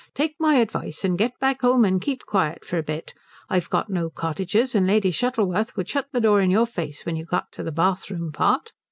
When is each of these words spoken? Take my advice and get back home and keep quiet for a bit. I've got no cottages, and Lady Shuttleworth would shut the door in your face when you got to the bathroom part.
Take 0.15 0.33
my 0.39 0.55
advice 0.55 1.03
and 1.05 1.15
get 1.15 1.37
back 1.37 1.61
home 1.61 1.85
and 1.85 2.01
keep 2.01 2.25
quiet 2.25 2.65
for 2.65 2.79
a 2.79 2.81
bit. 2.81 3.13
I've 3.51 3.69
got 3.69 3.87
no 3.87 4.09
cottages, 4.09 4.73
and 4.73 4.87
Lady 4.87 5.11
Shuttleworth 5.11 5.77
would 5.77 5.87
shut 5.89 6.07
the 6.11 6.19
door 6.19 6.41
in 6.41 6.49
your 6.49 6.65
face 6.65 7.05
when 7.05 7.15
you 7.15 7.25
got 7.25 7.51
to 7.51 7.61
the 7.61 7.71
bathroom 7.71 8.31
part. 8.31 8.71